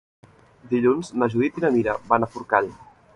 [0.71, 2.71] Dilluns na Judit i na Mira van a Forcall.